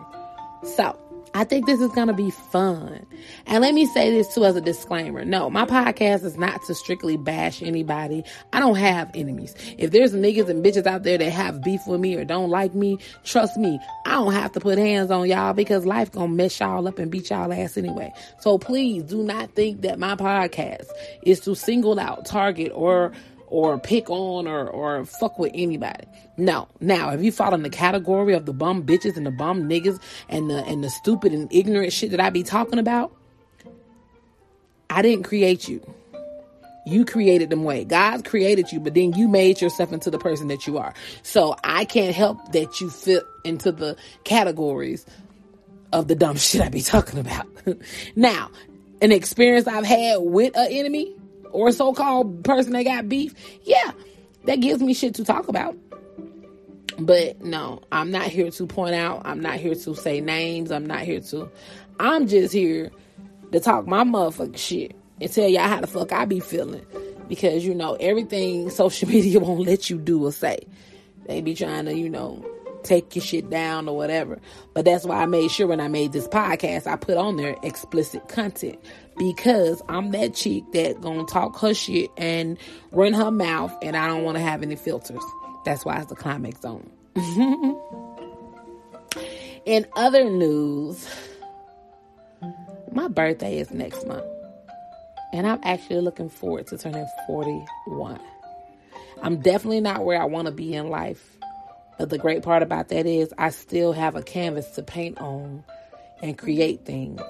So, 0.63 0.97
I 1.35 1.43
think 1.43 1.65
this 1.65 1.81
is 1.81 1.91
going 1.93 2.07
to 2.07 2.13
be 2.13 2.29
fun. 2.29 3.05
And 3.47 3.61
let 3.61 3.73
me 3.73 3.85
say 3.87 4.11
this 4.11 4.33
too 4.33 4.45
as 4.45 4.55
a 4.55 4.61
disclaimer. 4.61 5.25
No, 5.25 5.49
my 5.49 5.65
podcast 5.65 6.23
is 6.23 6.37
not 6.37 6.61
to 6.65 6.75
strictly 6.75 7.17
bash 7.17 7.63
anybody. 7.63 8.23
I 8.51 8.59
don't 8.59 8.75
have 8.75 9.09
enemies. 9.15 9.55
If 9.77 9.91
there's 9.91 10.13
niggas 10.13 10.47
and 10.49 10.63
bitches 10.63 10.85
out 10.85 11.03
there 11.03 11.17
that 11.17 11.31
have 11.31 11.63
beef 11.63 11.81
with 11.87 11.99
me 11.99 12.15
or 12.15 12.23
don't 12.23 12.49
like 12.49 12.75
me, 12.75 12.99
trust 13.23 13.57
me, 13.57 13.79
I 14.05 14.11
don't 14.11 14.33
have 14.33 14.51
to 14.51 14.59
put 14.59 14.77
hands 14.77 15.09
on 15.09 15.27
y'all 15.27 15.53
because 15.53 15.85
life 15.85 16.11
gonna 16.11 16.27
mess 16.27 16.59
y'all 16.59 16.87
up 16.87 16.99
and 16.99 17.09
beat 17.09 17.31
y'all 17.31 17.51
ass 17.51 17.77
anyway. 17.77 18.13
So 18.39 18.57
please 18.59 19.03
do 19.03 19.23
not 19.23 19.55
think 19.55 19.81
that 19.81 19.97
my 19.97 20.15
podcast 20.15 20.87
is 21.23 21.39
to 21.41 21.55
single 21.55 21.99
out, 21.99 22.25
target, 22.25 22.71
or 22.75 23.11
or 23.53 23.77
pick 23.77 24.09
on 24.09 24.47
or, 24.47 24.67
or 24.67 25.05
fuck 25.05 25.37
with 25.37 25.51
anybody. 25.53 26.07
No. 26.37 26.67
Now, 26.79 27.11
if 27.11 27.21
you 27.21 27.31
fall 27.31 27.53
in 27.53 27.61
the 27.61 27.69
category 27.69 28.33
of 28.33 28.47
the 28.47 28.53
bum 28.53 28.81
bitches 28.81 29.15
and 29.15 29.27
the 29.27 29.31
bum 29.31 29.69
niggas 29.69 30.01
and 30.27 30.49
the 30.49 30.65
and 30.65 30.83
the 30.83 30.89
stupid 30.89 31.33
and 31.33 31.53
ignorant 31.53 31.93
shit 31.93 32.09
that 32.09 32.19
I 32.19 32.31
be 32.31 32.41
talking 32.41 32.79
about, 32.79 33.15
I 34.89 35.03
didn't 35.03 35.25
create 35.25 35.67
you. 35.67 35.85
You 36.87 37.05
created 37.05 37.51
them 37.51 37.63
way. 37.63 37.83
God 37.85 38.25
created 38.25 38.71
you, 38.71 38.79
but 38.79 38.95
then 38.95 39.13
you 39.13 39.27
made 39.27 39.61
yourself 39.61 39.93
into 39.93 40.09
the 40.09 40.17
person 40.17 40.47
that 40.47 40.65
you 40.65 40.79
are. 40.79 40.95
So 41.21 41.55
I 41.63 41.85
can't 41.85 42.15
help 42.15 42.53
that 42.53 42.81
you 42.81 42.89
fit 42.89 43.21
into 43.45 43.71
the 43.71 43.95
categories 44.23 45.05
of 45.91 46.07
the 46.07 46.15
dumb 46.15 46.37
shit 46.37 46.59
I 46.59 46.69
be 46.69 46.81
talking 46.81 47.19
about. 47.19 47.47
now, 48.15 48.49
an 48.99 49.11
experience 49.11 49.67
I've 49.67 49.85
had 49.85 50.17
with 50.21 50.57
an 50.57 50.69
enemy, 50.71 51.15
or 51.53 51.71
so-called 51.71 52.43
person 52.43 52.73
that 52.73 52.83
got 52.83 53.07
beef, 53.07 53.33
yeah, 53.63 53.91
that 54.45 54.59
gives 54.59 54.81
me 54.81 54.93
shit 54.93 55.15
to 55.15 55.23
talk 55.23 55.47
about. 55.47 55.77
But 56.99 57.41
no, 57.41 57.81
I'm 57.91 58.11
not 58.11 58.27
here 58.27 58.51
to 58.51 58.67
point 58.67 58.95
out. 58.95 59.23
I'm 59.25 59.39
not 59.39 59.55
here 59.55 59.75
to 59.75 59.95
say 59.95 60.21
names. 60.21 60.71
I'm 60.71 60.85
not 60.85 61.01
here 61.01 61.21
to. 61.21 61.49
I'm 61.99 62.27
just 62.27 62.53
here 62.53 62.91
to 63.51 63.59
talk 63.59 63.87
my 63.87 64.03
motherfucking 64.03 64.57
shit 64.57 64.95
and 65.21 65.31
tell 65.31 65.47
y'all 65.47 65.67
how 65.67 65.81
the 65.81 65.87
fuck 65.87 66.11
I 66.11 66.25
be 66.25 66.39
feeling. 66.39 66.85
Because, 67.27 67.65
you 67.65 67.73
know, 67.73 67.95
everything 67.99 68.69
social 68.69 69.09
media 69.09 69.39
won't 69.39 69.61
let 69.61 69.89
you 69.89 69.97
do 69.97 70.25
or 70.25 70.31
say. 70.31 70.59
They 71.25 71.41
be 71.41 71.55
trying 71.55 71.85
to, 71.85 71.95
you 71.95 72.09
know, 72.09 72.45
take 72.83 73.15
your 73.15 73.23
shit 73.23 73.49
down 73.49 73.87
or 73.87 73.95
whatever. 73.95 74.39
But 74.73 74.85
that's 74.85 75.05
why 75.05 75.21
I 75.21 75.25
made 75.25 75.51
sure 75.51 75.67
when 75.67 75.79
I 75.79 75.87
made 75.87 76.11
this 76.11 76.27
podcast, 76.27 76.85
I 76.85 76.95
put 76.95 77.17
on 77.17 77.37
there 77.37 77.55
explicit 77.63 78.27
content 78.27 78.79
because 79.17 79.81
I'm 79.89 80.11
that 80.11 80.33
chick 80.33 80.63
that 80.73 81.01
gonna 81.01 81.25
talk 81.25 81.59
her 81.59 81.73
shit 81.73 82.09
and 82.17 82.57
run 82.91 83.13
her 83.13 83.31
mouth, 83.31 83.75
and 83.81 83.95
I 83.95 84.07
don't 84.07 84.23
want 84.23 84.37
to 84.37 84.43
have 84.43 84.63
any 84.63 84.75
filters. 84.75 85.23
That's 85.65 85.85
why 85.85 85.97
it's 85.97 86.07
the 86.07 86.15
climax 86.15 86.61
zone. 86.61 86.89
In 89.65 89.85
other 89.95 90.25
news, 90.25 91.07
my 92.91 93.07
birthday 93.07 93.59
is 93.59 93.71
next 93.71 94.05
month, 94.05 94.25
and 95.31 95.47
I'm 95.47 95.59
actually 95.63 96.01
looking 96.01 96.29
forward 96.29 96.67
to 96.67 96.77
turning 96.77 97.07
41. 97.27 98.19
I'm 99.21 99.39
definitely 99.39 99.79
not 99.79 100.03
where 100.03 100.21
I 100.21 100.25
want 100.25 100.47
to 100.47 100.51
be 100.51 100.73
in 100.73 100.89
life, 100.89 101.37
but 101.97 102.09
the 102.09 102.17
great 102.17 102.43
part 102.43 102.61
about 102.61 102.89
that 102.89 103.05
is 103.05 103.33
I 103.37 103.51
still 103.51 103.93
have 103.93 104.17
a 104.17 104.21
canvas 104.21 104.71
to 104.71 104.83
paint 104.83 105.17
on 105.19 105.63
and 106.21 106.37
create 106.37 106.83
things 106.83 107.21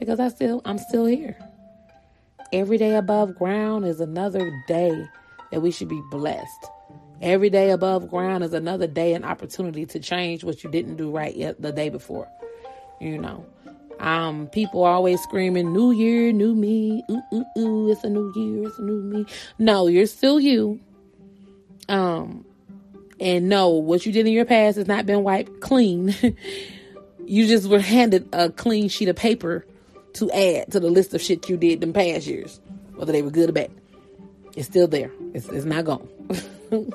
because 0.00 0.18
I 0.18 0.28
still 0.28 0.60
I'm 0.64 0.78
still 0.78 1.06
here. 1.06 1.36
Every 2.52 2.78
day 2.78 2.96
above 2.96 3.36
ground 3.36 3.84
is 3.84 4.00
another 4.00 4.50
day 4.66 5.06
that 5.52 5.60
we 5.60 5.70
should 5.70 5.88
be 5.88 6.02
blessed. 6.10 6.66
Every 7.22 7.50
day 7.50 7.70
above 7.70 8.08
ground 8.08 8.42
is 8.42 8.54
another 8.54 8.88
day 8.88 9.14
and 9.14 9.24
opportunity 9.24 9.86
to 9.86 10.00
change 10.00 10.42
what 10.42 10.64
you 10.64 10.70
didn't 10.70 10.96
do 10.96 11.10
right 11.10 11.36
yet 11.36 11.60
the 11.60 11.70
day 11.70 11.90
before. 11.90 12.26
You 13.00 13.18
know, 13.18 13.46
um, 14.00 14.48
people 14.48 14.82
always 14.82 15.20
screaming, 15.22 15.72
"New 15.72 15.92
year, 15.92 16.32
new 16.32 16.54
me." 16.54 17.04
Ooh, 17.10 17.22
ooh, 17.32 17.58
ooh! 17.58 17.92
It's 17.92 18.02
a 18.02 18.08
new 18.08 18.32
year. 18.34 18.66
It's 18.66 18.78
a 18.78 18.82
new 18.82 19.02
me. 19.02 19.26
No, 19.58 19.86
you're 19.86 20.06
still 20.06 20.40
you. 20.40 20.80
Um, 21.88 22.44
and 23.20 23.48
no, 23.48 23.68
what 23.68 24.06
you 24.06 24.12
did 24.12 24.26
in 24.26 24.32
your 24.32 24.46
past 24.46 24.78
has 24.78 24.86
not 24.86 25.04
been 25.04 25.22
wiped 25.22 25.60
clean. 25.60 26.14
you 27.26 27.46
just 27.46 27.68
were 27.68 27.80
handed 27.80 28.28
a 28.32 28.50
clean 28.50 28.88
sheet 28.88 29.08
of 29.08 29.16
paper 29.16 29.66
to 30.14 30.30
add 30.30 30.72
to 30.72 30.80
the 30.80 30.90
list 30.90 31.14
of 31.14 31.22
shit 31.22 31.48
you 31.48 31.56
did 31.56 31.82
in 31.82 31.92
past 31.92 32.26
years, 32.26 32.60
whether 32.94 33.12
they 33.12 33.22
were 33.22 33.30
good 33.30 33.50
or 33.50 33.52
bad. 33.52 33.70
It's 34.56 34.66
still 34.66 34.88
there. 34.88 35.10
It's, 35.32 35.48
it's 35.48 35.64
not 35.64 35.84
gone. 35.84 36.08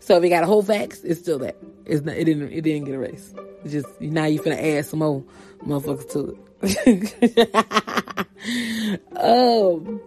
so 0.00 0.16
if 0.16 0.24
you 0.24 0.28
got 0.28 0.42
a 0.42 0.46
whole 0.46 0.62
facts, 0.62 1.02
it's 1.04 1.20
still 1.20 1.38
there. 1.38 1.54
It's 1.84 2.04
not, 2.04 2.16
it 2.16 2.24
didn't 2.24 2.52
it 2.52 2.62
didn't 2.62 2.84
get 2.84 2.94
erased. 2.94 3.36
It's 3.64 3.72
just 3.72 4.00
now 4.00 4.24
you 4.26 4.40
finna 4.40 4.78
add 4.78 4.86
some 4.86 5.00
more 5.00 5.24
motherfuckers 5.64 6.10
to 6.12 6.38
it. 6.62 8.26
um 9.16 10.00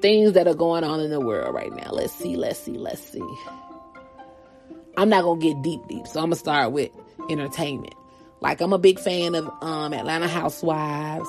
things 0.00 0.32
that 0.32 0.48
are 0.48 0.54
going 0.54 0.84
on 0.84 1.00
in 1.00 1.10
the 1.10 1.20
world 1.20 1.54
right 1.54 1.72
now. 1.72 1.90
Let's 1.92 2.14
see, 2.14 2.36
let's 2.36 2.58
see, 2.58 2.72
let's 2.72 3.02
see. 3.02 3.22
I'm 4.96 5.08
not 5.08 5.22
gonna 5.22 5.40
get 5.40 5.62
deep 5.62 5.80
deep, 5.88 6.06
so 6.06 6.20
I'm 6.20 6.26
gonna 6.26 6.36
start 6.36 6.72
with 6.72 6.90
entertainment. 7.30 7.94
Like 8.42 8.60
I'm 8.60 8.72
a 8.72 8.78
big 8.78 8.98
fan 8.98 9.34
of 9.34 9.48
um 9.62 9.94
Atlanta 9.94 10.28
Housewives, 10.28 11.28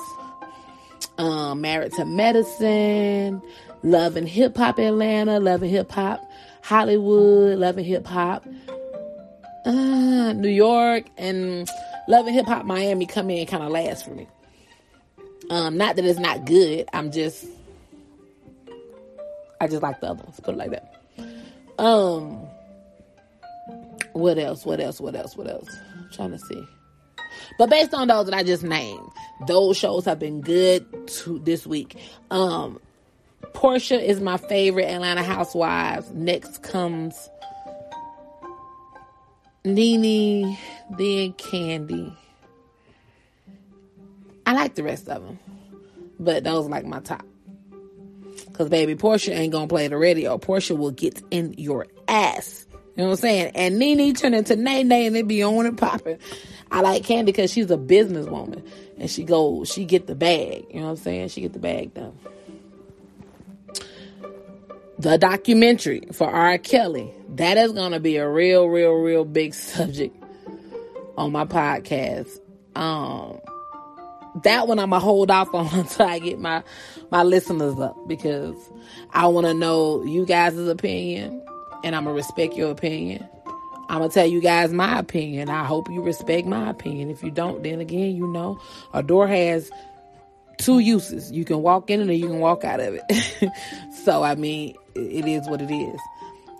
um 1.16 1.60
Married 1.62 1.92
to 1.92 2.04
Medicine, 2.04 3.40
Love 3.82 4.16
and 4.16 4.28
Hip 4.28 4.56
Hop 4.56 4.78
Atlanta, 4.78 5.40
Love 5.40 5.62
and 5.62 5.70
Hip 5.70 5.90
Hop 5.92 6.20
Hollywood, 6.62 7.58
Love 7.58 7.78
and 7.78 7.86
Hip 7.86 8.06
Hop 8.06 8.44
uh, 9.64 10.32
New 10.32 10.48
York, 10.48 11.04
and 11.16 11.68
Love 12.08 12.26
and 12.26 12.34
Hip 12.34 12.46
Hop 12.46 12.64
Miami 12.64 13.06
come 13.06 13.30
in 13.30 13.46
kind 13.46 13.62
of 13.62 13.70
last 13.70 14.04
for 14.04 14.10
me. 14.10 14.28
Um, 15.50 15.76
not 15.76 15.96
that 15.96 16.04
it's 16.04 16.18
not 16.18 16.44
good. 16.44 16.88
I'm 16.92 17.10
just, 17.10 17.46
I 19.60 19.66
just 19.66 19.82
like 19.82 20.00
the 20.00 20.08
other 20.08 20.22
ones. 20.22 20.40
Put 20.40 20.54
it 20.54 20.58
like 20.58 20.70
that. 20.70 20.94
Um, 21.78 22.46
what 24.12 24.38
else? 24.38 24.64
What 24.64 24.80
else? 24.80 25.00
What 25.00 25.14
else? 25.14 25.36
What 25.36 25.48
else? 25.48 25.68
I'm 25.98 26.10
trying 26.12 26.30
to 26.30 26.38
see. 26.38 26.66
But 27.58 27.70
based 27.70 27.94
on 27.94 28.08
those 28.08 28.26
that 28.26 28.34
I 28.34 28.42
just 28.42 28.62
named, 28.62 29.08
those 29.46 29.76
shows 29.76 30.04
have 30.04 30.18
been 30.18 30.40
good 30.40 31.08
to 31.08 31.38
this 31.40 31.66
week. 31.66 31.96
Um, 32.30 32.80
Porsha 33.52 34.02
is 34.02 34.20
my 34.20 34.36
favorite 34.36 34.86
Atlanta 34.86 35.22
Housewives. 35.22 36.10
Next 36.12 36.62
comes 36.62 37.28
Nene, 39.64 40.58
then 40.90 41.32
Kandi. 41.34 42.14
I 44.46 44.52
like 44.52 44.74
the 44.74 44.82
rest 44.82 45.08
of 45.08 45.24
them, 45.24 45.38
but 46.20 46.44
those 46.44 46.66
like 46.66 46.84
my 46.84 47.00
top. 47.00 47.24
Cause 48.52 48.68
baby, 48.68 48.94
Porsha 48.94 49.34
ain't 49.34 49.52
gonna 49.52 49.66
play 49.66 49.88
the 49.88 49.96
radio. 49.96 50.36
Porsha 50.38 50.76
will 50.76 50.90
get 50.90 51.22
in 51.30 51.54
your 51.56 51.86
ass. 52.08 52.66
You 52.96 53.02
know 53.02 53.08
what 53.08 53.18
I'm 53.18 53.22
saying? 53.22 53.52
And 53.56 53.78
Nene 53.78 54.14
turn 54.14 54.34
into 54.34 54.54
Nay 54.54 54.84
Nay 54.84 55.06
and 55.06 55.16
they 55.16 55.22
be 55.22 55.42
on 55.42 55.66
and 55.66 55.76
popping. 55.76 56.18
I 56.70 56.80
like 56.80 57.02
Kandi 57.02 57.26
because 57.26 57.52
she's 57.52 57.70
a 57.70 57.76
businesswoman 57.76 58.64
and 58.98 59.10
she 59.10 59.24
goes, 59.24 59.68
she 59.68 59.84
get 59.84 60.06
the 60.06 60.14
bag. 60.14 60.66
You 60.70 60.80
know 60.80 60.86
what 60.86 60.90
I'm 60.90 60.96
saying? 60.98 61.28
She 61.28 61.40
get 61.40 61.52
the 61.52 61.58
bag 61.58 61.92
done. 61.94 62.16
The 64.98 65.18
documentary 65.18 66.02
for 66.12 66.30
R. 66.30 66.56
Kelly. 66.58 67.10
That 67.30 67.58
is 67.58 67.72
gonna 67.72 67.98
be 67.98 68.16
a 68.16 68.28
real, 68.28 68.66
real, 68.66 68.92
real 68.92 69.24
big 69.24 69.54
subject 69.54 70.16
on 71.16 71.32
my 71.32 71.46
podcast. 71.46 72.38
Um 72.76 73.40
that 74.42 74.68
one 74.68 74.78
I'm 74.78 74.90
gonna 74.90 75.00
hold 75.00 75.32
off 75.32 75.52
on 75.52 75.66
until 75.72 76.06
I 76.06 76.20
get 76.20 76.38
my 76.38 76.62
my 77.10 77.24
listeners 77.24 77.78
up 77.80 77.96
because 78.06 78.56
I 79.12 79.26
want 79.26 79.46
to 79.46 79.54
know 79.54 80.04
you 80.04 80.26
guys' 80.26 80.58
opinion 80.58 81.44
and 81.84 81.94
I'm 81.94 82.04
gonna 82.04 82.16
respect 82.16 82.54
your 82.54 82.70
opinion. 82.70 83.28
I'm 83.88 84.00
gonna 84.00 84.08
tell 84.08 84.26
you 84.26 84.40
guys 84.40 84.72
my 84.72 84.98
opinion. 84.98 85.50
I 85.50 85.64
hope 85.64 85.88
you 85.90 86.02
respect 86.02 86.46
my 86.46 86.70
opinion. 86.70 87.10
If 87.10 87.22
you 87.22 87.30
don't, 87.30 87.62
then 87.62 87.80
again, 87.80 88.16
you 88.16 88.26
know, 88.26 88.58
a 88.92 89.02
door 89.02 89.28
has 89.28 89.70
two 90.58 90.78
uses. 90.78 91.30
You 91.30 91.44
can 91.44 91.62
walk 91.62 91.90
in 91.90 92.00
it 92.00 92.08
or 92.08 92.12
you 92.12 92.26
can 92.26 92.40
walk 92.40 92.64
out 92.64 92.80
of 92.80 92.98
it. 92.98 93.52
so 94.04 94.22
I 94.22 94.34
mean, 94.34 94.74
it 94.94 95.26
is 95.26 95.46
what 95.46 95.60
it 95.60 95.72
is. 95.72 96.00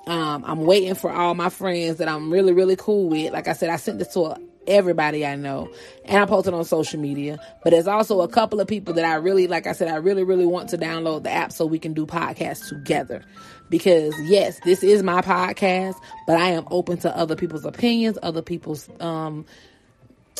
Um, 0.06 0.44
I'm 0.46 0.60
waiting 0.60 0.94
for 0.94 1.10
all 1.10 1.34
my 1.34 1.48
friends 1.48 1.96
that 1.96 2.08
I'm 2.08 2.30
really, 2.30 2.52
really 2.52 2.76
cool 2.76 3.08
with. 3.08 3.32
Like 3.32 3.48
I 3.48 3.54
said, 3.54 3.70
I 3.70 3.76
sent 3.76 3.98
this 3.98 4.12
to 4.14 4.36
everybody 4.66 5.24
I 5.24 5.36
know. 5.36 5.70
And 6.04 6.22
I 6.22 6.26
posted 6.26 6.54
on 6.54 6.64
social 6.64 7.00
media. 7.00 7.38
But 7.62 7.70
there's 7.70 7.86
also 7.86 8.20
a 8.20 8.28
couple 8.28 8.60
of 8.60 8.68
people 8.68 8.94
that 8.94 9.04
I 9.04 9.14
really, 9.14 9.46
like 9.46 9.66
I 9.66 9.72
said, 9.72 9.88
I 9.88 9.96
really, 9.96 10.24
really 10.24 10.46
want 10.46 10.70
to 10.70 10.78
download 10.78 11.22
the 11.22 11.30
app 11.30 11.52
so 11.52 11.66
we 11.66 11.78
can 11.78 11.94
do 11.94 12.06
podcasts 12.06 12.68
together. 12.68 13.22
Because 13.70 14.14
yes, 14.22 14.60
this 14.64 14.82
is 14.82 15.02
my 15.02 15.20
podcast, 15.22 15.94
but 16.26 16.38
I 16.38 16.50
am 16.50 16.66
open 16.70 16.98
to 16.98 17.16
other 17.16 17.34
people's 17.34 17.64
opinions, 17.64 18.18
other 18.22 18.42
people's 18.42 18.88
um 19.00 19.46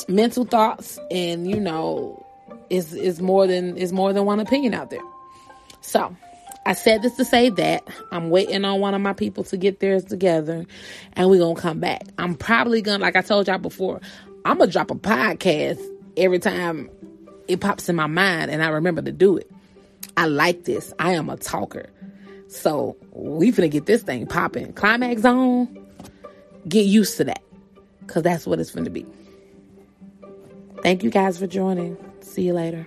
mental 0.09 0.45
thoughts, 0.45 0.99
and 1.11 1.49
you 1.49 1.59
know, 1.59 2.25
is 2.71 2.93
is 2.93 3.21
more 3.21 3.47
than 3.47 3.77
is 3.77 3.93
more 3.93 4.13
than 4.13 4.25
one 4.25 4.41
opinion 4.41 4.75
out 4.75 4.91
there. 4.91 5.03
So 5.81 6.17
I 6.67 6.73
said 6.73 7.03
this 7.03 7.17
to 7.17 7.25
say 7.25 7.51
that 7.51 7.87
I'm 8.11 8.31
waiting 8.31 8.65
on 8.65 8.81
one 8.81 8.95
of 8.95 9.01
my 9.03 9.13
people 9.13 9.45
to 9.45 9.57
get 9.57 9.81
theirs 9.81 10.05
together 10.05 10.65
and 11.13 11.31
we're 11.31 11.55
to 11.55 11.61
come 11.61 11.81
back. 11.81 12.07
I'm 12.17 12.35
probably 12.35 12.81
to, 12.81 12.99
like 12.99 13.17
I 13.17 13.21
told 13.21 13.49
y'all 13.49 13.59
before, 13.59 14.01
I'm 14.45 14.59
to 14.59 14.67
drop 14.67 14.91
a 14.91 14.95
podcast 14.95 15.81
every 16.17 16.39
time 16.39 16.89
it 17.49 17.61
pops 17.61 17.89
in 17.91 17.97
my 17.97 18.07
mind 18.07 18.51
and 18.51 18.63
I 18.63 18.69
remember 18.69 19.03
to 19.03 19.13
do 19.13 19.37
it. 19.37 19.51
I 20.17 20.27
like 20.27 20.65
this. 20.65 20.95
I 20.99 21.13
am 21.13 21.29
a 21.29 21.37
talker. 21.37 21.91
So 22.55 22.97
we 23.13 23.51
finna 23.53 23.71
get 23.71 23.87
this 23.87 24.03
thing 24.03 24.27
popping. 24.27 24.73
Climax 24.75 25.23
zone, 25.23 25.69
get 26.69 26.87
used 26.87 27.17
to 27.17 27.25
that 27.25 27.43
because 28.01 28.23
that's 28.23 28.47
what 28.47 28.61
it's 28.61 28.71
finna 28.71 28.93
be. 28.93 29.05
Thank 30.83 31.03
you 31.03 31.11
guys 31.11 31.39
for 31.39 31.47
joining. 31.49 31.97
See 32.21 32.43
you 32.43 32.55
later. 32.55 32.87